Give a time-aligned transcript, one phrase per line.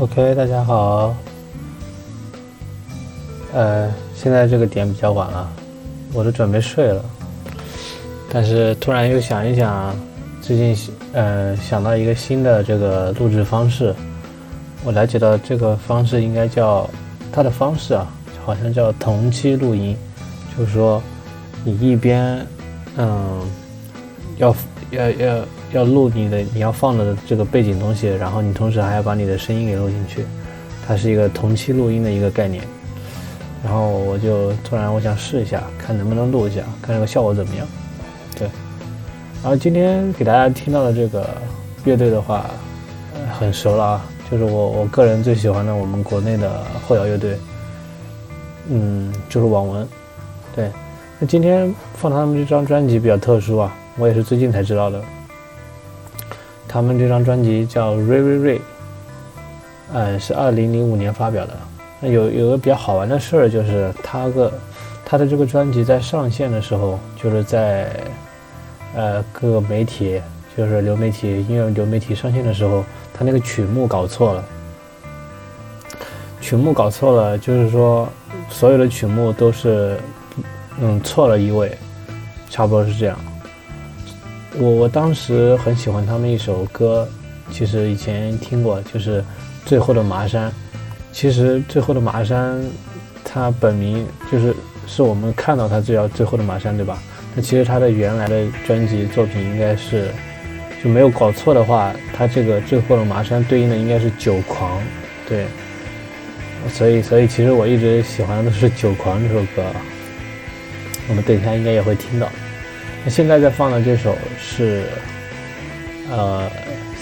[0.00, 1.14] OK，大家好。
[3.52, 5.48] 呃，现在这个点比较晚了，
[6.12, 7.04] 我都准备睡了。
[8.28, 9.94] 但是突然又想一想，
[10.42, 10.76] 最近
[11.12, 13.94] 呃想到一个新的这个录制方式，
[14.82, 16.90] 我了解到这个方式应该叫
[17.32, 18.12] 它的方式啊，
[18.44, 19.96] 好像叫同期录音，
[20.58, 21.00] 就是说
[21.62, 22.44] 你一边
[22.96, 23.48] 嗯
[24.38, 24.52] 要
[24.90, 25.36] 要要。
[25.36, 25.44] 要
[25.76, 30.24] 要录你的，你要放的这个背景东西，然后你同时还要把你的声音给录进去，
[30.86, 32.62] 它是一个同期录音的一个概念。
[33.62, 37.66] 然后我就突然我想试一下，看能不能录一下，看这个效果怎么样。
[38.36, 38.48] 对。
[39.42, 41.28] 然后今天给大家听到的这个
[41.84, 42.46] 乐队的话，
[43.38, 47.36] 很熟了啊，就是我我个人最喜欢的我们国内的后摇乐队，
[48.68, 49.88] 嗯，就是网文。
[50.54, 50.70] 对。
[51.18, 55.02] 那今天放他们这张专辑比较特殊啊，我也是最近才知道的。
[56.74, 58.58] 他们这张专辑叫《瑞瑞瑞》，
[59.92, 61.56] 嗯，是二零零五年发表的。
[62.00, 64.52] 那有有个比较好玩的事儿，就是他个
[65.04, 67.92] 他的这个专辑在上线的时候，就是在
[68.92, 70.20] 呃各个媒体，
[70.56, 72.84] 就是流媒体音乐流媒体上线的时候，
[73.16, 74.44] 他那个曲目搞错了。
[76.40, 78.08] 曲目搞错了，就是说
[78.50, 79.96] 所有的曲目都是
[80.80, 81.78] 嗯错了一位，
[82.50, 83.16] 差不多是这样。
[84.56, 87.08] 我我当时很喜欢他们一首歌，
[87.50, 89.20] 其实以前听过，就是
[89.66, 90.48] 《最后的麻山》。
[91.12, 92.60] 其实《最后的麻山》，
[93.24, 94.54] 它本名就是
[94.86, 97.02] 是我们看到它就叫《最后的麻山》，对吧？
[97.34, 100.08] 那其实它的原来的专辑作品应该是，
[100.82, 104.80] 就没有搞错的话，它这个《最后的麻山》对应的应该是《酒狂》，
[105.28, 105.46] 对。
[106.72, 109.64] 所以所以其实我一直喜欢的是《酒狂》这首歌，
[111.08, 112.28] 我们等一下应该也会听到。
[113.04, 114.84] 那现在在放的这首是，
[116.10, 116.50] 呃，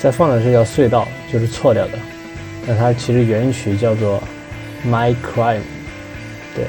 [0.01, 1.99] 在放的是叫《隧道》，就是错掉的。
[2.67, 4.21] 那它其实原曲叫做
[4.89, 5.59] 《My Crime》，
[6.57, 6.65] 对。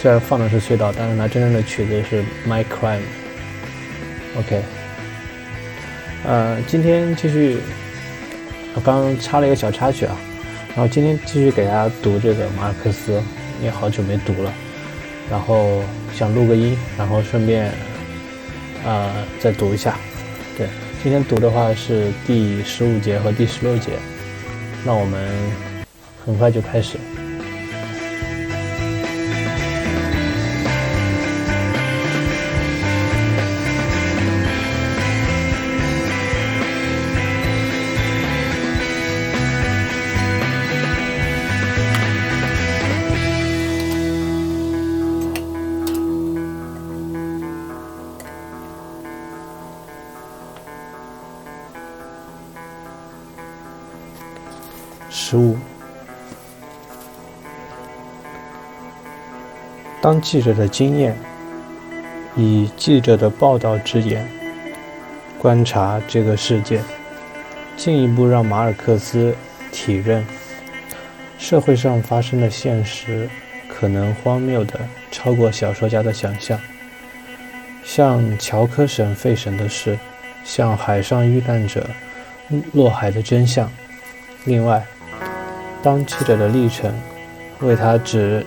[0.00, 3.00] 虽然放的是隧道，但是它真正的曲子是《My Crime》。
[4.38, 4.62] OK。
[6.24, 7.58] 呃，今天继续，
[8.74, 10.16] 我刚插了一个小插曲啊，
[10.68, 13.22] 然后今天继续给大家读这个马尔克斯，
[13.58, 14.50] 因为好久没读了，
[15.30, 15.82] 然后
[16.14, 17.70] 想录个音，然后顺便。
[18.84, 19.96] 呃，再读一下。
[20.56, 20.68] 对，
[21.02, 23.92] 今天读的话是第十五节和第十六节。
[24.84, 25.28] 那我们
[26.24, 26.96] 很快就开始。
[55.10, 55.58] 十五。
[60.00, 61.14] 当记者的经验，
[62.36, 64.26] 以记者的报道之眼
[65.38, 66.80] 观察这个世界，
[67.76, 69.34] 进一步让马尔克斯
[69.72, 70.24] 体认，
[71.38, 73.28] 社会上发生的现实
[73.68, 74.80] 可能荒谬的
[75.10, 76.58] 超过小说家的想象，
[77.84, 79.98] 像乔科省费神的事，
[80.44, 81.84] 像海上遇难者
[82.72, 83.68] 落海的真相。
[84.44, 84.82] 另外。
[85.82, 86.92] 当记者的历程
[87.60, 88.44] 为他指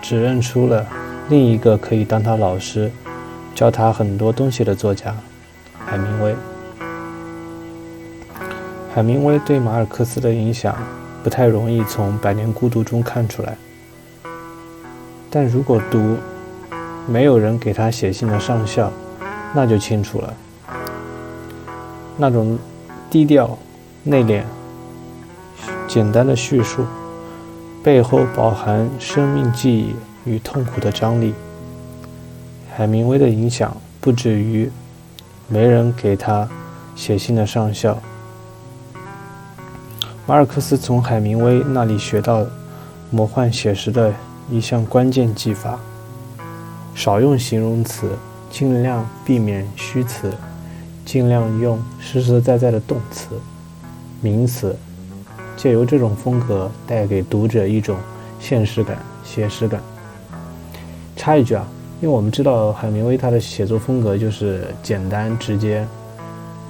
[0.00, 0.86] 指认出了
[1.28, 2.90] 另一个可以当他老师、
[3.54, 5.14] 教他很多东西的作家——
[5.84, 6.34] 海明威。
[8.94, 10.74] 海明威对马尔克斯的影响
[11.22, 13.56] 不太容易从《百年孤独》中看出来，
[15.30, 16.16] 但如果读
[17.06, 18.90] 没有人给他写信的上校，
[19.54, 20.34] 那就清楚了。
[22.16, 22.58] 那种
[23.10, 23.58] 低调、
[24.02, 24.42] 内敛。
[25.94, 26.84] 简单的叙述
[27.80, 29.94] 背后饱含生命记忆
[30.28, 31.32] 与痛苦的张力。
[32.74, 34.68] 海明威的影响不止于
[35.46, 36.48] 没人给他
[36.96, 37.96] 写信的上校。
[40.26, 42.44] 马尔克斯从海明威那里学到
[43.12, 44.12] 魔幻写实的
[44.50, 45.78] 一项关键技法：
[46.92, 48.10] 少用形容词，
[48.50, 50.32] 尽量避免虚词，
[51.04, 53.28] 尽量用实实在在的动词、
[54.20, 54.76] 名词。
[55.56, 57.96] 借由这种风格带给读者一种
[58.38, 59.80] 现实感、写实感。
[61.16, 61.66] 插一句啊，
[62.00, 65.86] 因为我们知道海明威他的写作风格就是简单直接，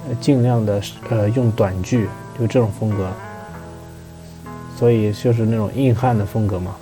[0.07, 2.07] 呃，尽量的呃用短句，
[2.39, 3.09] 就这种风格，
[4.77, 6.75] 所以就是那种硬汉的风格嘛。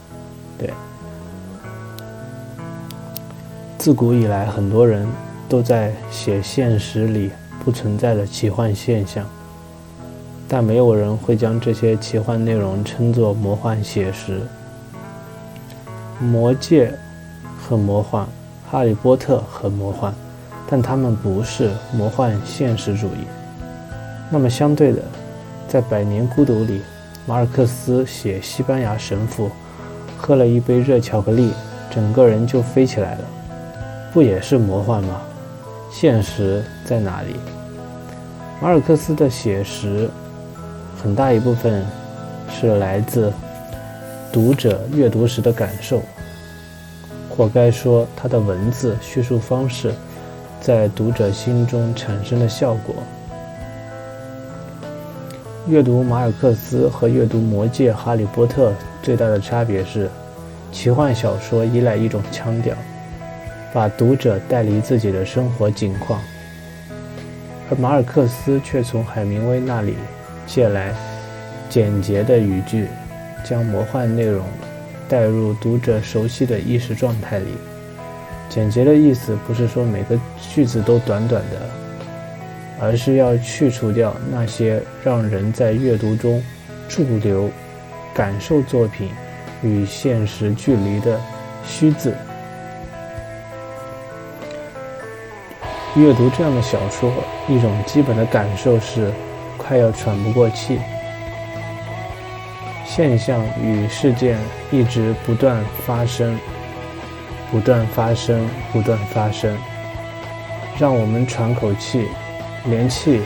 [0.59, 0.69] 对，
[3.77, 5.07] 自古以来，很多人
[5.49, 7.31] 都在写现实里
[7.63, 9.25] 不存在的奇幻现象。
[10.55, 14.39] 但没有人会将这些奇幻内容称作魔幻写实。
[16.19, 16.94] 魔戒
[17.59, 18.27] 很魔幻，
[18.69, 20.13] 哈利波特很魔幻，
[20.69, 23.25] 但他们不是魔幻现实主义。
[24.29, 25.01] 那么相对的，
[25.67, 26.83] 在《百年孤独》里，
[27.25, 29.49] 马尔克斯写西班牙神父
[30.15, 31.51] 喝了一杯热巧克力，
[31.89, 33.21] 整个人就飞起来了，
[34.13, 35.19] 不也是魔幻吗？
[35.91, 37.38] 现实在哪里？
[38.61, 40.07] 马尔克斯的写实，
[41.03, 41.83] 很大一部分
[42.50, 43.29] 是来自
[44.31, 46.01] 读者阅读时的感受。
[47.29, 49.94] 或该说，他的文字叙述方式
[50.61, 52.95] 在读者心中产生的效果。
[55.67, 58.69] 阅读马尔克斯和阅读《魔戒》《哈利波特》
[59.01, 60.09] 最大的差别是，
[60.71, 62.73] 奇幻小说依赖一种腔调，
[63.73, 66.21] 把读者带离自己的生活境况，
[67.69, 69.95] 而马尔克斯却从海明威那里
[70.45, 70.94] 借来
[71.69, 72.88] 简洁的语句，
[73.44, 74.45] 将魔幻内容。
[75.10, 77.45] 带入读者熟悉的意识状态里。
[78.50, 80.18] 简洁的意思不是说每个
[80.50, 81.69] 句子都短短的，
[82.80, 86.42] 而是要去除掉那些让人在阅读中
[86.88, 87.51] 驻留、
[88.12, 89.09] 感受作品
[89.62, 91.19] 与现实距离的
[91.64, 92.16] 虚字。
[95.95, 97.12] 阅读这样的小说，
[97.47, 99.12] 一种基本的感受是
[99.73, 100.77] 快要喘不过气。
[102.85, 104.37] 现象与事件
[104.69, 106.37] 一直不断发生，
[107.49, 109.57] 不断发生，不断发生，
[110.77, 112.07] 让我们喘口气，
[112.65, 113.23] 连气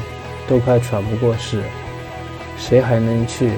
[0.48, 1.62] 都快喘不过时。
[2.58, 3.52] 谁还能去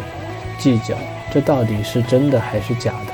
[0.57, 0.95] 计较
[1.31, 3.13] 这到底是真的还是假的？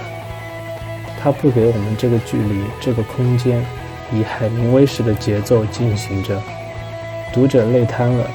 [1.21, 3.61] 他不给我们这个距离，这个空间，
[4.13, 6.41] 以海明威式的节奏进行着。
[7.33, 8.25] 读者累瘫了，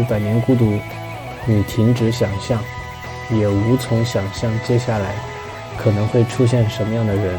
[0.06, 0.72] 《百年孤独》，
[1.46, 2.60] 你停止想象。
[3.30, 5.14] 也无从想象接下来
[5.78, 7.38] 可能会出现什么样的人，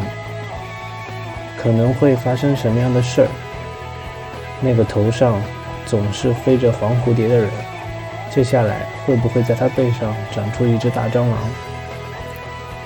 [1.61, 3.27] 可能会发生什么样的事儿。
[4.59, 5.39] 那个头上
[5.85, 7.51] 总是飞着黄蝴蝶的人，
[8.31, 11.37] 接下来会不会在他背上长出一只大蟑螂？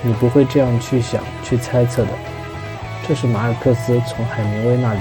[0.02, 2.10] 你不会这样去想、去猜测的。
[3.08, 5.00] 这是马尔克斯从海明威那里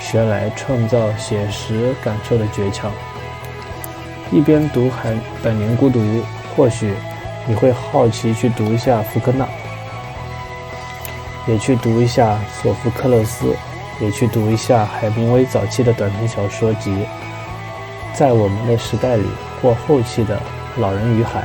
[0.00, 2.88] 学来创造写实感受的诀窍。
[4.30, 6.00] 一边读《海百年孤独》，
[6.56, 6.94] 或许。
[7.46, 9.48] 你会好奇去读一下福克纳，
[11.46, 13.56] 也去读一下索福克勒斯，
[14.02, 16.94] 也去读一下海明威早期的短篇小说集，
[18.12, 19.24] 在我们的时代里
[19.62, 20.36] 或后期的
[20.76, 21.40] 《老人与海》，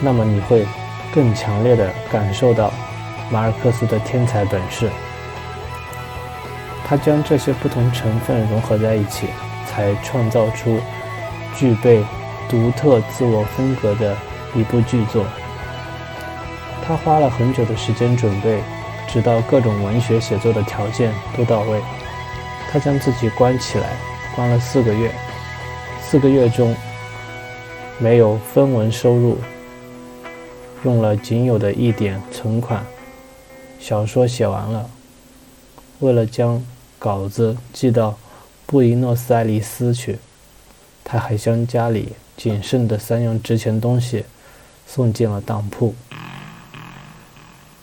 [0.00, 0.66] 那么你会
[1.12, 2.72] 更强烈的感受到
[3.30, 4.88] 马尔克斯的天才本事。
[6.88, 9.26] 他将这些不同成分融合在一起，
[9.66, 10.80] 才创造出
[11.56, 12.04] 具备
[12.48, 14.16] 独特自我风格的。
[14.52, 15.24] 一部剧作，
[16.84, 18.60] 他花了很久的时间准备，
[19.06, 21.80] 直到各种文学写作的条件都到位。
[22.68, 23.96] 他将自己关起来，
[24.34, 25.12] 关了四个月。
[26.02, 26.74] 四个月中，
[28.00, 29.38] 没有分文收入，
[30.82, 32.84] 用了仅有的一点存款，
[33.78, 34.90] 小说写完了。
[36.00, 36.60] 为了将
[36.98, 38.18] 稿子寄到
[38.66, 40.18] 布宜诺斯艾利斯去，
[41.10, 44.24] 他还将家里仅剩的三样值钱东西。
[44.86, 45.94] 送进了当铺。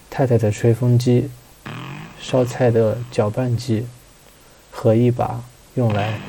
[0.09, 1.29] 太太的吹风机、
[2.19, 3.87] 烧菜的搅拌机
[4.69, 5.41] 和一把
[5.75, 6.19] 用来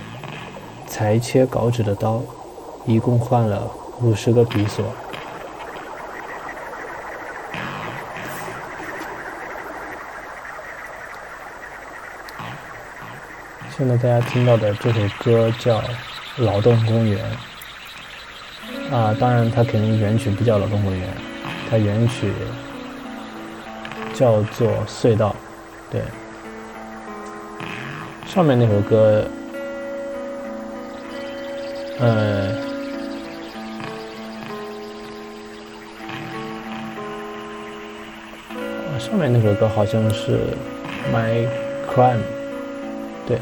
[0.87, 2.23] 裁切稿纸的刀，
[2.87, 3.69] 一共换了
[4.01, 4.85] 五十个笔索。
[13.77, 15.81] 现在大家听到的这首歌叫
[16.39, 17.19] 《劳动公园》。
[18.95, 21.09] 啊，当然，它肯定原曲不叫《劳动公园》，
[21.69, 22.33] 它原曲
[24.15, 25.37] 叫做《隧道》。
[25.93, 26.01] 对，
[28.27, 29.25] 上面那首歌，
[31.99, 32.49] 呃，
[38.99, 40.39] 上面那首歌好像是
[41.15, 41.47] 《My
[41.95, 42.17] Crime》。
[43.27, 43.39] 对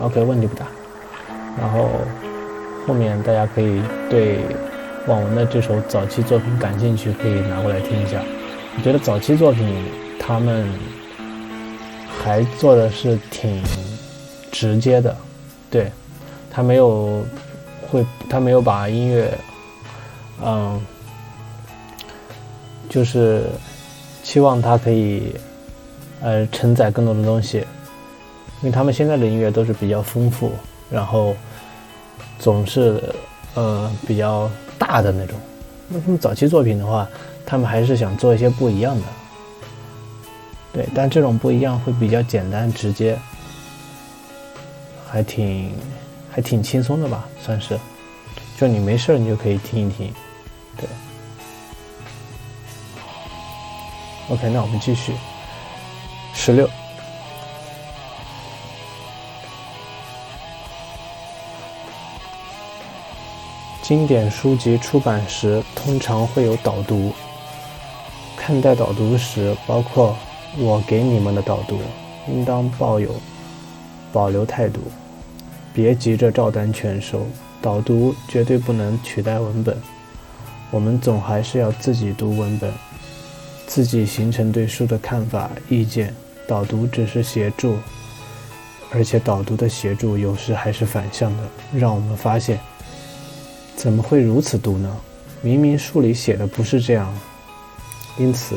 [0.00, 0.66] ，OK，问题不大。
[1.58, 1.88] 然后。
[2.86, 4.38] 后面大家可以对
[5.08, 8.22] 网文的这首早期作品感兴趣，可以拿过来听一下。
[8.76, 9.68] 我觉得早期作品
[10.20, 10.72] 他们
[12.16, 13.60] 还做的是挺
[14.52, 15.16] 直接的，
[15.68, 15.90] 对
[16.48, 17.24] 他没有
[17.90, 19.36] 会他没有把音乐，
[20.44, 20.80] 嗯，
[22.88, 23.46] 就是
[24.22, 25.34] 期望它可以
[26.22, 27.58] 呃承载更多的东西，
[28.60, 30.52] 因为他们现在的音乐都是比较丰富，
[30.90, 31.34] 然后。
[32.38, 33.02] 总是
[33.54, 35.40] 呃比较大的那种。
[35.88, 37.08] 那他们早期作品的话，
[37.46, 39.06] 他们还是想做一些不一样的。
[40.70, 43.18] 对，但这种不一样会比较简单直接，
[45.08, 45.72] 还挺
[46.30, 47.80] 还挺轻松的吧，算是。
[48.58, 50.12] 就你没事，你就可以听一听。
[50.76, 50.86] 对。
[54.28, 55.14] OK，那我们继续。
[56.34, 56.68] 十六。
[63.86, 67.12] 经典书籍出版时，通常会有导读。
[68.36, 70.16] 看待导读时，包括
[70.58, 71.78] 我给你们的导读，
[72.26, 73.14] 应当抱有
[74.12, 74.80] 保留态度，
[75.72, 77.24] 别急着照单全收。
[77.62, 79.80] 导读绝对不能取代文本，
[80.72, 82.72] 我们总还是要自己读文本，
[83.68, 86.12] 自己形成对书的看法、意见。
[86.48, 87.76] 导读只是协助，
[88.90, 92.58] 而且导读的协助有时还是反向的，让我们发现。
[93.76, 94.96] 怎么会如此读呢？
[95.42, 97.14] 明明书里写的不是这样。
[98.18, 98.56] 因此，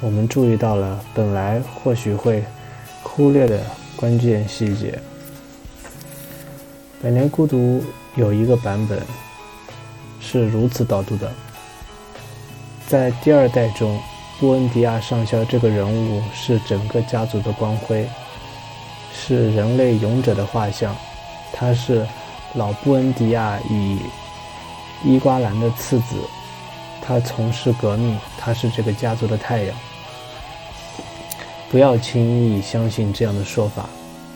[0.00, 2.42] 我们注意到了本来或许会
[3.02, 3.60] 忽略的
[3.96, 4.98] 关键细节。
[7.02, 7.80] 《百年孤独》
[8.14, 9.02] 有一个版本
[10.20, 11.30] 是如此导读的：
[12.86, 14.00] 在第二代中，
[14.38, 18.08] 布恩迪亚上校这个人物是整个家族的光辉，
[19.12, 20.96] 是人类勇者的画像。
[21.52, 22.06] 他是
[22.54, 23.98] 老布恩迪亚以。
[25.04, 26.16] 伊瓜兰的次子，
[27.02, 29.76] 他从事革命，他是这个家族的太阳。
[31.70, 33.88] 不要轻易相信这样的说法，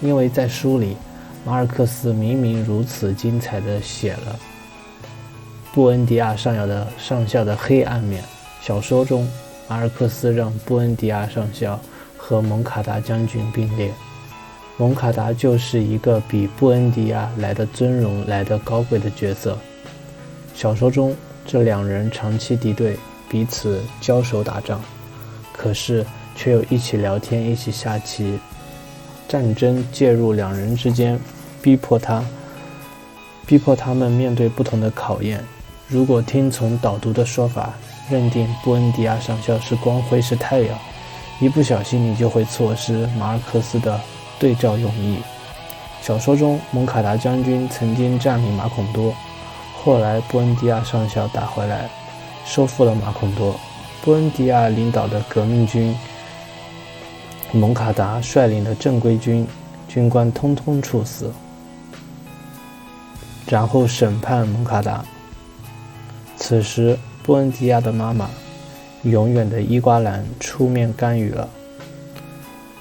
[0.02, 0.96] 因为在书里，
[1.44, 4.38] 马尔克斯明明如此精彩地写了
[5.72, 8.22] 布恩迪亚上校的上校的黑暗面。
[8.60, 9.26] 小说中，
[9.68, 11.80] 马尔克斯让布恩迪亚上校
[12.16, 13.90] 和蒙卡达将军并列，
[14.76, 19.56] 蒙卡达就是一个比布恩迪亚来的尊荣、来的高贵的角色。
[20.58, 21.14] 小说中，
[21.46, 22.96] 这两人长期敌对，
[23.28, 24.80] 彼此交手打仗，
[25.52, 28.40] 可是却又一起聊天，一起下棋。
[29.28, 31.16] 战争介入两人之间，
[31.62, 32.24] 逼迫他，
[33.46, 35.44] 逼迫他们面对不同的考验。
[35.86, 37.72] 如果听从导读的说法，
[38.10, 40.76] 认定布恩迪亚上校是光辉是太阳，
[41.38, 44.00] 一不小心你就会错失马尔克斯的
[44.40, 45.18] 对照用意。
[46.02, 49.14] 小说中，蒙卡达将军曾经占领马孔多。
[49.88, 51.88] 后来，布恩迪亚上校打回来，
[52.44, 53.58] 收复了马孔多。
[54.04, 55.96] 布恩迪亚领导的革命军，
[57.52, 59.46] 蒙卡达率领的正规军
[59.88, 61.32] 军官通通处死，
[63.46, 65.02] 然后审判蒙卡达。
[66.36, 68.28] 此时，布恩迪亚的妈妈，
[69.04, 71.48] 永远的伊瓜兰出面干预了。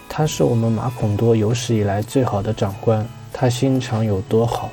[0.10, 4.70] 他是我们马孔多有史以来最好的长官，他心肠有多好，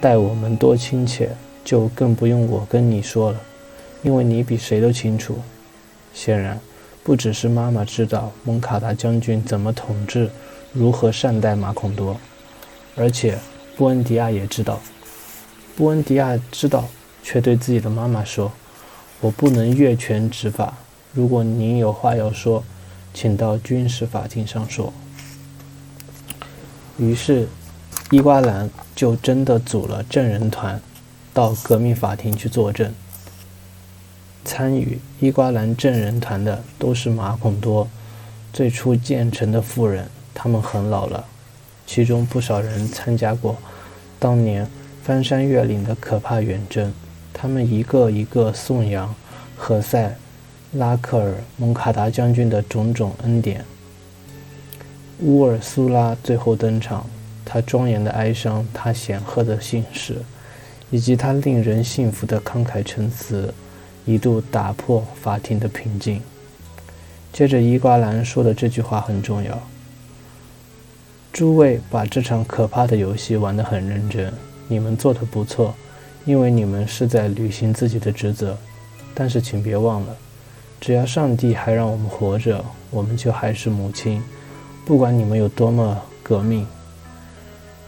[0.00, 1.30] 待我们多亲切。
[1.64, 3.40] 就更不用我跟你说了，
[4.02, 5.38] 因为你比谁都清楚。
[6.12, 6.58] 显然，
[7.04, 10.28] 不只是妈妈知道蒙卡达将军怎么统治，
[10.72, 12.18] 如何善待马孔多，
[12.96, 13.38] 而且
[13.76, 14.80] 布恩迪亚也知道。
[15.76, 16.88] 布恩迪亚知道，
[17.22, 18.52] 却对自己的妈妈说
[19.20, 20.76] ：“我不能越权执法。
[21.12, 22.62] 如果您有话要说，
[23.14, 24.92] 请到军事法庭上说。”
[26.98, 27.48] 于是，
[28.10, 30.80] 伊瓜兰就真的组了证人团。
[31.32, 32.92] 到革命法庭去作证。
[34.44, 37.86] 参与伊瓜兰证人团的都是马孔多
[38.52, 41.24] 最初建成的富人，他们很老了，
[41.86, 43.56] 其中不少人参加过
[44.18, 44.66] 当年
[45.02, 46.92] 翻山越岭的可怕远征。
[47.32, 49.14] 他们一个一个颂扬
[49.56, 50.16] 何塞
[50.72, 53.64] 拉克尔蒙卡达将军的种种恩典。
[55.20, 57.06] 乌尔苏拉最后登场，
[57.44, 60.16] 他庄严的哀伤，他显赫的姓氏。
[60.90, 63.54] 以及他令人信服的慷慨陈词，
[64.04, 66.20] 一度打破法庭的平静。
[67.32, 69.56] 接着，伊瓜兰说的这句话很重要
[71.32, 74.32] ：“诸位把这场可怕的游戏玩得很认真，
[74.66, 75.72] 你们做得不错，
[76.24, 78.58] 因为你们是在履行自己的职责。
[79.14, 80.16] 但是，请别忘了，
[80.80, 84.20] 只要上帝还让我们活着，我们就还是母亲。
[84.84, 86.66] 不管你们有多么革命，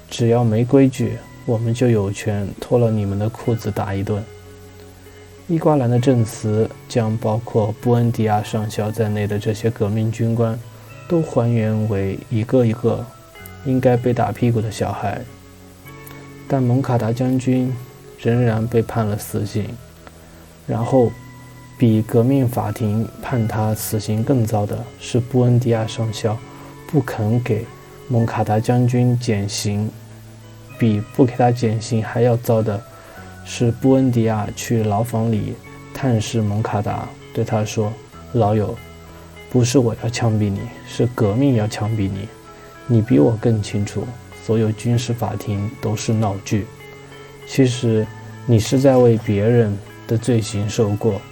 [0.08, 4.22] 只要没规矩。”我们就有权脱了你们的裤子打一顿。
[5.48, 10.58] 伊瓜兰的证词将包括布恩迪亚上校在内的这些革命军官，
[11.08, 13.04] 都还原为一个一个
[13.64, 15.20] 应该被打屁股的小孩。
[16.48, 17.74] 但蒙卡达将军
[18.18, 19.66] 仍然被判了死刑。
[20.66, 21.10] 然后，
[21.76, 26.38] 比革命法庭判他死刑更糟的是，布恩迪亚上校
[26.86, 27.66] 不肯给
[28.08, 29.90] 蒙卡达将军减刑。
[30.82, 32.82] 比不给他减刑还要糟的
[33.44, 35.54] 是布恩迪亚去牢房里
[35.94, 37.92] 探视蒙卡达，对他说
[38.34, 38.76] ：“老友，
[39.48, 42.26] 不是我要枪毙你，是革命要枪毙你。
[42.88, 44.04] 你比我更清楚，
[44.44, 46.66] 所有军事法庭都是闹剧。
[47.46, 48.04] 其实，
[48.44, 51.22] 你是在为别人的罪行受过，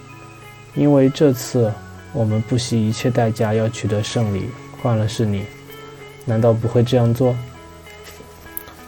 [0.75, 1.69] 因为这次
[2.13, 4.45] 我们不惜一切代价要取得胜利。
[4.81, 5.43] 换了是你，
[6.23, 7.35] 难道不会这样做？”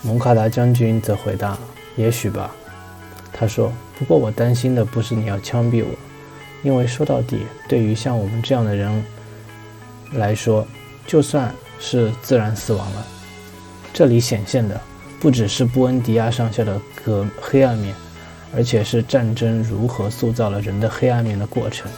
[0.05, 1.57] 蒙卡达将军则回答
[1.95, 2.53] ：“也许吧。”
[3.31, 5.89] 他说：“不过我担心的不是你要枪毙我，
[6.61, 9.03] 因为说到底，对于像我们这样的人
[10.11, 10.67] 来说，
[11.07, 13.07] 就算是自然死亡了，
[13.93, 14.79] 这里显现的
[15.21, 17.95] 不只是布恩迪亚上校的革黑暗面，
[18.53, 21.89] 而且是战争如何塑造了人的黑暗面的过程。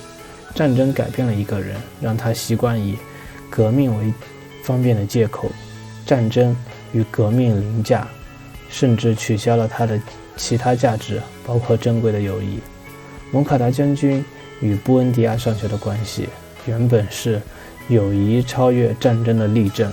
[0.53, 2.97] 战争改变了一个人，让他习惯以
[3.49, 4.13] 革命为
[4.63, 5.49] 方便的借口，
[6.05, 6.55] 战争。”
[6.95, 8.07] 与革命凌驾，
[8.69, 9.99] 甚至取消了他的
[10.37, 12.61] 其他价值，包括珍贵的友谊。
[13.31, 14.23] 蒙卡达将军
[14.61, 16.29] 与布恩迪亚上校的关系
[16.65, 17.41] 原本是
[17.89, 19.91] 友谊超越战争的例证。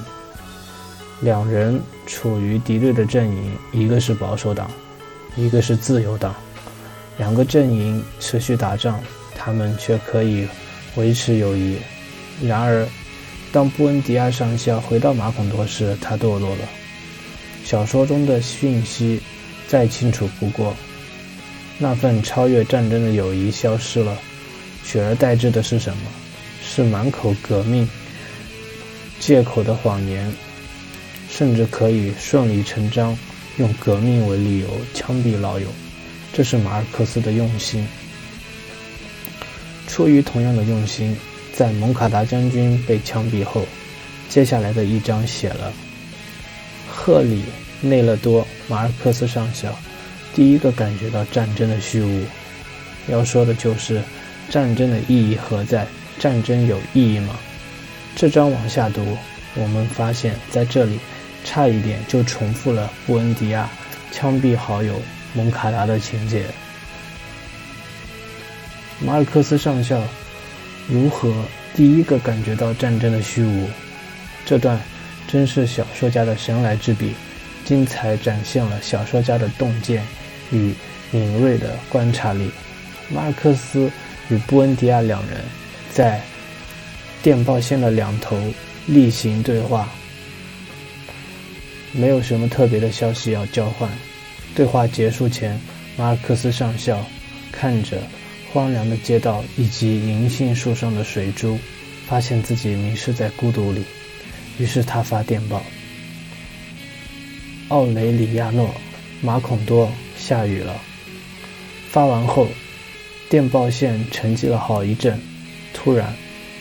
[1.23, 4.71] 两人处于敌对的阵营，一个是保守党，
[5.35, 6.33] 一个是自由党。
[7.19, 9.01] 两个阵营持续打仗，
[9.37, 10.47] 他们却可以
[10.95, 11.79] 维持友谊。
[12.43, 12.87] 然而，
[13.53, 16.69] 当布恩迪亚上校回到马孔多时，他堕落了。
[17.65, 19.21] 小说中的讯息
[19.67, 20.77] 再清楚不过，
[21.79, 24.19] 那份超越战争的友谊消失了，
[24.85, 26.03] 取而代之的是什么？
[26.65, 27.89] 是满口革命
[29.19, 30.33] 借口的谎言，
[31.31, 33.17] 甚至可以顺理成章
[33.59, 35.67] 用革命为理由枪毙老友。
[36.33, 37.87] 这是马尔克斯的用心。
[39.87, 41.17] 出于同样的用心，
[41.53, 43.67] 在蒙卡达将军被枪毙后，
[44.29, 45.73] 接下来的一章写了。
[46.95, 47.43] 赫里
[47.81, 49.75] 内勒多马尔克斯上校
[50.35, 52.25] 第一个感觉到战争的虚无。
[53.09, 54.01] 要说的就是
[54.51, 55.87] 战争的意义何在？
[56.19, 57.35] 战争有意义吗？
[58.15, 59.17] 这章往下读，
[59.55, 61.01] 我们发现在这里
[61.43, 63.69] 差一点就重复了布恩迪亚
[64.13, 65.01] 枪毙好友
[65.33, 66.45] 蒙卡达的情节。
[69.01, 70.01] 马尔克斯上校
[70.87, 71.35] 如何
[71.75, 73.69] 第一个感觉到战争的虚无？
[74.45, 74.79] 这段。
[75.33, 77.15] 真是小说家的神来之笔，
[77.65, 80.05] 精彩展现了小说家的洞见
[80.51, 80.75] 与
[81.11, 82.51] 敏锐的观察力。
[83.09, 83.91] 马尔克斯
[84.29, 85.41] 与布恩迪亚两人
[85.91, 86.21] 在
[87.23, 88.39] 电报线的两头
[88.87, 89.89] 例行对话，
[91.93, 93.89] 没有什么特别的消息要交换。
[94.55, 95.59] 对话结束前，
[95.97, 97.03] 马尔克斯上校
[97.51, 98.03] 看着
[98.53, 101.59] 荒凉的街道以及银杏树上的水珠，
[102.07, 103.83] 发现自己迷失在孤独里。
[104.59, 105.63] 于是他发电报
[107.69, 108.75] ：“奥雷里亚诺，
[109.21, 110.75] 马孔多，下雨了。”
[111.91, 112.49] 发完后，
[113.29, 115.19] 电报线沉寂了好一阵。
[115.75, 116.15] 突然，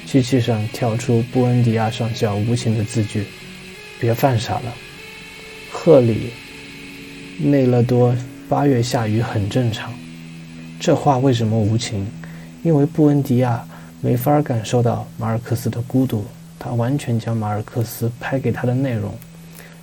[0.06, 3.26] 机器上跳出布恩迪亚上校无情的字句
[4.00, 4.74] ：“别犯傻了，
[5.72, 6.32] 赫里
[7.40, 8.16] 内勒多，
[8.50, 9.94] 八月下雨很正常。”
[10.80, 12.08] 这话为什么无情？
[12.64, 13.66] 因为布恩迪亚
[14.02, 16.26] 没法感受到马尔克斯的孤独。
[16.64, 19.12] 他完全将马尔克斯拍给他的内容，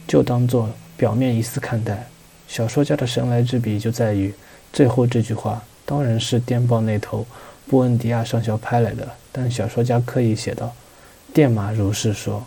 [0.07, 2.07] 就当做表面意思看待。
[2.47, 4.33] 小说家的神来之笔就在于
[4.73, 7.27] 最后这句话，当然是电报那头
[7.67, 10.73] 布恩迪亚上校拍来的，但小说家刻意写道
[11.35, 12.47] ：“电马如是说。”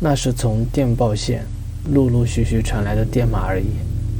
[0.00, 1.46] 那是从电报线
[1.84, 3.68] 陆陆续续传来的电码而已，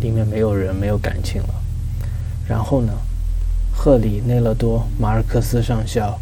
[0.01, 1.55] 里面没有人，没有感情了。
[2.49, 2.93] 然后呢？
[3.75, 6.17] 赫里内勒多马尔克斯上校。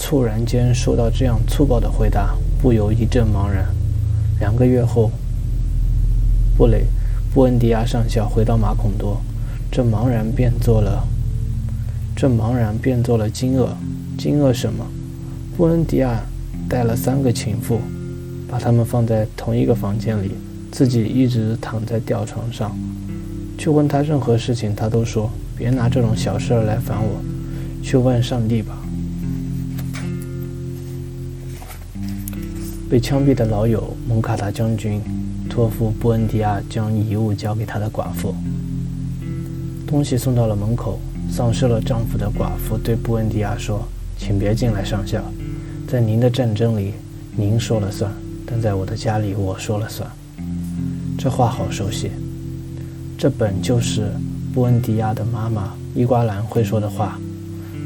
[0.00, 3.66] 猝然间收到这样粗暴的回答，不由一阵茫然。
[4.40, 5.10] 两个月后，
[6.56, 6.86] 布雷
[7.34, 9.20] 布恩迪亚上校回到马孔多，
[9.70, 11.06] 这茫然变作了
[12.16, 13.68] 这茫然变作了惊愕。
[14.16, 14.86] 惊愕什么？
[15.54, 16.22] 布恩迪亚
[16.66, 17.78] 带了三个情妇，
[18.48, 20.32] 把他们放在同一个房间里，
[20.72, 22.74] 自己一直躺在吊床上。
[23.58, 27.20] 去问他任何事情，他都说别拿这种小事来烦我，
[27.82, 28.79] 去问上帝吧。
[32.90, 35.00] 被枪毙的老友蒙卡达将军
[35.48, 38.34] 托付布恩迪亚将遗物交给他的寡妇。
[39.86, 40.98] 东西送到了门口，
[41.30, 43.86] 丧失了丈夫的寡妇对布恩迪亚说
[44.18, 45.22] ：“请别进来，上校。
[45.86, 46.94] 在您的战争里，
[47.36, 48.10] 您说了算；
[48.44, 50.10] 但在我的家里，我说了算。”
[51.16, 52.10] 这话好熟悉，
[53.16, 54.10] 这本就是
[54.52, 57.20] 布恩迪亚的妈妈伊瓜兰会说的话，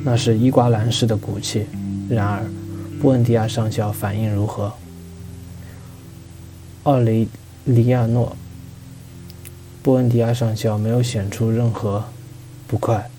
[0.03, 1.67] 那是伊瓜兰式的骨气。
[2.09, 2.43] 然而，
[3.03, 4.73] 布恩迪亚上校反应如何？
[6.85, 7.27] 奥雷
[7.65, 8.37] 里亚诺
[9.83, 12.05] 布恩迪亚上校没有显出任何
[12.67, 13.11] 不快，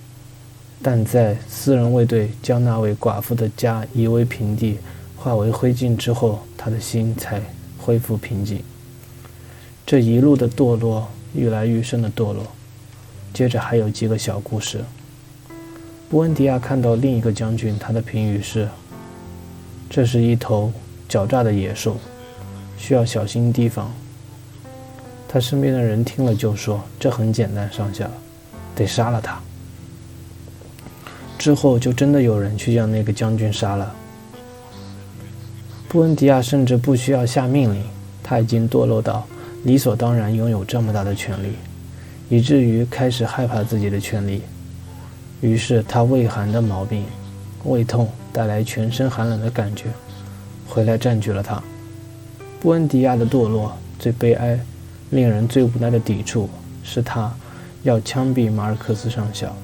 [0.84, 4.78] 但在私人卫队将那位寡妇的家夷为平地、
[5.17, 7.41] 化为灰烬之后，他的心才
[7.80, 8.62] 恢复平静。
[9.84, 12.45] 这一路的堕落，愈来愈深的堕落。
[13.34, 14.86] 接着还有几个小故事。
[16.08, 18.69] 布恩迪亚看到另一个将军，他的评语是
[19.89, 20.71] ：“这是一头
[21.10, 21.97] 狡诈的野兽，
[22.78, 23.92] 需要小心提防。”
[25.28, 28.10] 他身边的人听了就说：“这很简单，上校，
[28.76, 29.40] 得杀了他。”
[31.38, 33.94] 之后就真的有人去将那个将军杀了。
[35.90, 37.84] 布恩迪亚甚至不需要下命令，
[38.24, 39.26] 他已经堕落到
[39.64, 41.54] 理所当然拥有这么大的权利，
[42.30, 44.42] 以至于开始害怕自己的权利。
[45.42, 47.04] 于是他胃寒的毛病，
[47.66, 49.86] 胃痛带来全身寒冷的感觉，
[50.68, 51.62] 回来占据了他。
[52.65, 54.60] 布恩迪亚的堕落最悲哀。
[55.12, 56.49] 令人最无奈的抵触
[56.82, 57.32] 是他
[57.84, 59.56] 要枪毙马尔克斯上校，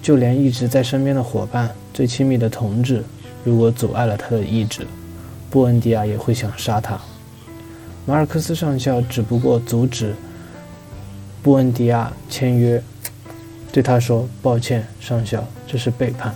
[0.00, 3.02] 就连一直在身边的伙伴、最亲密的同志，
[3.42, 4.86] 如果阻碍了他的意志，
[5.50, 6.96] 布恩迪亚也会想杀他。
[8.06, 10.14] 马尔克斯上校只不过阻止
[11.42, 12.80] 布恩迪亚签约，
[13.72, 16.32] 对他说：“抱歉，上校，这是背叛。”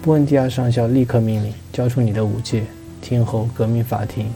[0.00, 2.62] 布恩迪亚上校立刻命令：“交出你的武器，
[3.02, 4.32] 听候革命法庭。”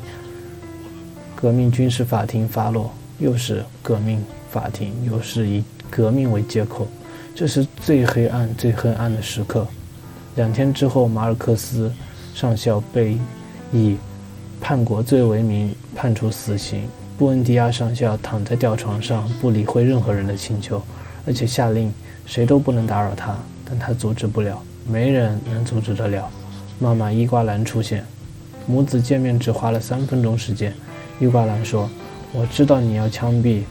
[1.45, 4.19] 革命军事法庭发落，又是革命
[4.51, 6.89] 法庭，又是以革命为借口，
[7.35, 9.67] 这是最黑暗、最黑暗的时刻。
[10.37, 11.93] 两天之后，马尔克斯
[12.35, 13.19] 上校被
[13.75, 13.99] 以
[14.59, 16.89] 叛国罪为名判处死刑。
[17.19, 20.81] 布恩迪亚上校躺在吊床上，不理会任何人的请求，
[21.27, 21.93] 而且下令
[22.25, 26.27] 谁都不能打扰他，但他阻止不了，没人能阻止得了。
[26.79, 28.03] 妈妈伊瓜兰出现，
[28.67, 30.73] 母子见面只花了三分钟时间。
[31.21, 31.89] 伊瓜兰说
[32.33, 33.63] ：“我知道你要枪毙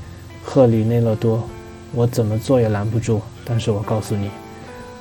[0.44, 1.44] 赫里内勒多，
[1.92, 3.22] 我怎么做也拦不住。
[3.46, 4.30] 但是我告诉你，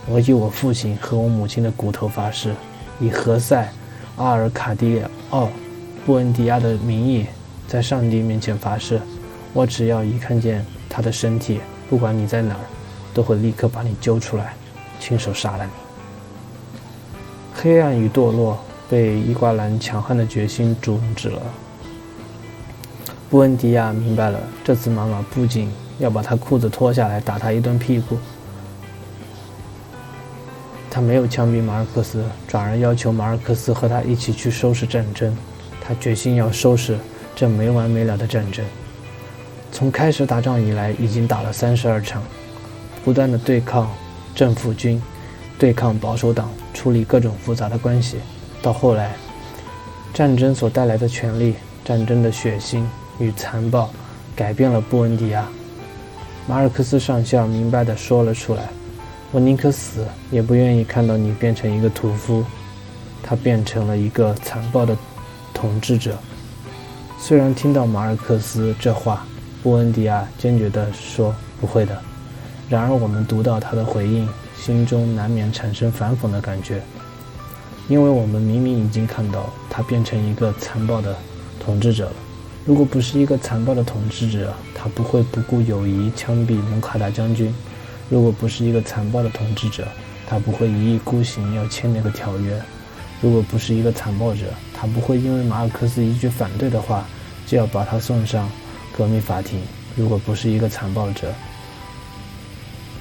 [0.09, 2.53] 我以我父亲和我母亲的骨头发誓，
[2.99, 3.63] 以何塞·
[4.23, 5.01] 阿尔卡迪
[5.31, 5.45] 奥·
[6.05, 7.27] 布恩迪亚的名义，
[7.69, 9.01] 在上帝面前发誓，
[9.53, 12.61] 我只要一看见他的身体，不管你在哪儿，
[13.15, 14.55] 都会立刻把你揪出来，
[14.99, 15.71] 亲手杀了你。”
[17.55, 18.59] 黑暗与堕落
[18.91, 21.41] 被伊瓜兰强悍的决心终止了。
[23.33, 28.19] 布恩迪亚明白了，这次妈妈不仅要把他裤子脱下来打他一顿屁股，
[30.91, 35.35] 他没有枪毙马尔克斯，转而要求马尔克斯和他一起去收拾战争。
[35.81, 36.99] 他决心要收拾
[37.35, 38.63] 这没完没了的战争。
[39.73, 42.23] 从开始打仗以来，已经打了三十二场，
[43.03, 43.91] 不断的对抗
[44.35, 45.03] 政府军，
[45.59, 48.19] 对抗保守党，处理各种复杂的关系。
[48.61, 49.15] 到后来，
[50.13, 52.85] 战争所带来的权利，战争的血腥。
[53.23, 53.89] 与残暴
[54.35, 55.49] 改变了布恩迪亚。
[56.49, 58.69] 马尔克斯上校明白地说了出来
[59.31, 62.45] ：“我宁可死，也不愿意看到你变成一个屠夫。”
[63.23, 64.97] 他变成了一个残暴的
[65.55, 66.19] 统治者。
[67.21, 69.25] 虽然听到马尔克斯这话，
[69.63, 71.97] 布恩迪亚坚决地说：“不会的。”
[72.69, 76.83] 然而，我们读到他的回应，心中难免产生反讽的感觉，
[77.87, 81.15] 因为我们明明已经看到他变成一个残暴的
[81.61, 82.13] 统治者了。
[82.65, 87.53] 如果不是一个残暴的统治者，他不会不顾友谊枪毙蒙卡达将军；
[88.09, 89.89] 如果不是一个残暴的统治者，
[90.29, 92.57] 他不会一意孤行要签那个条约；
[93.21, 97.05] 如果不是一个残暴者，他不会因为马尔克斯一句反对的话
[97.49, 98.49] 就要把他送上
[98.97, 99.59] 革命法庭；
[99.97, 101.35] 如果不是一个残暴者，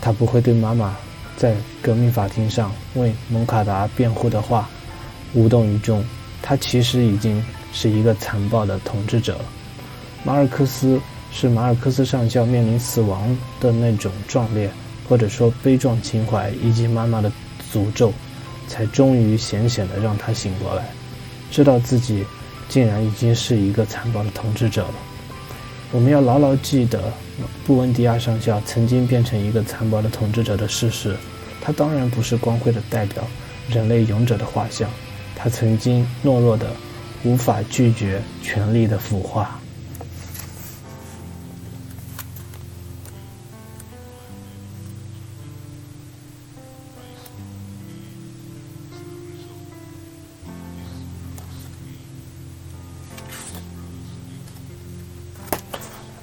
[0.02, 0.98] 他不会对妈妈
[1.38, 4.68] 在革命法庭上为蒙卡达辩护的话
[5.36, 6.04] 无动于衷。
[6.42, 7.44] 他其实已经。
[7.74, 9.40] 是一个残暴的统治者，
[10.24, 11.00] 马尔克斯
[11.32, 14.70] 是马尔克斯上校面临死亡的那种壮烈，
[15.08, 17.32] 或者说悲壮情怀，以及妈妈的
[17.74, 18.12] 诅咒，
[18.68, 20.90] 才终于险险的让他醒过来，
[21.50, 22.26] 知道自己
[22.68, 24.94] 竟然已经是一个残暴的统治者了。
[25.92, 27.12] 我们要牢牢记得
[27.66, 31.16] 布恩迪亚上校曾经变成一个残暴的统治者的事实，
[31.62, 33.24] 他当然不是光辉的代表，
[33.70, 34.90] 人类勇者的画像，
[35.36, 36.68] 他曾经懦弱的。
[37.24, 39.58] 无法拒绝权力的腐化。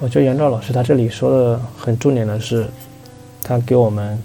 [0.01, 2.65] 我觉得杨照老师他这里说的很重点的是，
[3.43, 4.17] 他给我们，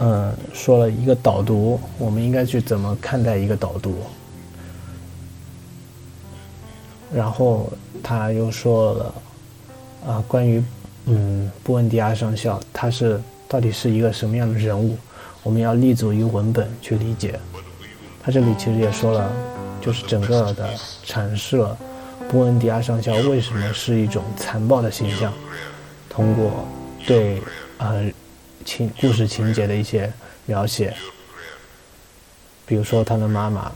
[0.00, 3.96] 嗯，说了一个导读，我们应该去怎么看待一个导读。
[7.12, 9.14] 然后他又说了，
[10.06, 10.62] 啊，关于
[11.06, 14.96] 嗯，布恩迪亚上校他是到底是一个什么样的人物？
[15.42, 17.40] 我们要立足于文本去理解。
[18.22, 19.32] 他这里其实也说了，
[19.80, 20.70] 就是整个的
[21.04, 21.76] 阐释了
[22.28, 25.32] 布恩迪亚上校为什么是一种残暴的形象，
[26.08, 26.68] 通过
[27.06, 27.42] 对
[27.78, 28.08] 呃
[28.64, 30.12] 情故事情节的一些
[30.44, 30.94] 描写，
[32.66, 33.72] 比如说他的妈妈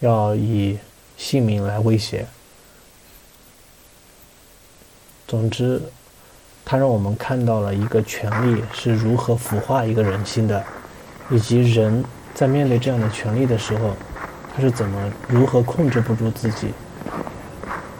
[0.00, 0.76] 要以
[1.18, 2.26] 性命来威胁。
[5.26, 5.82] 总之，
[6.64, 10.64] 他让我们看到了一个权力是如何腐化一个人心的，
[11.28, 12.02] 以及人
[12.34, 13.94] 在面对这样的权力的时候，
[14.54, 16.72] 他是怎么如何控制不住自己，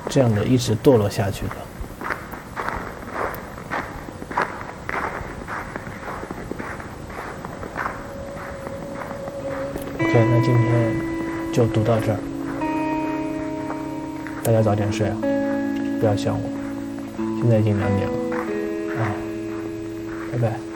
[0.08, 1.54] 这样的一直堕落下去的。
[10.00, 12.18] OK，那今天就读到这儿，
[14.48, 15.16] 大家早点睡啊，
[16.00, 16.40] 不要想我。
[17.38, 18.14] 现在已经两点了，
[18.96, 19.12] 啊，
[20.32, 20.67] 拜拜。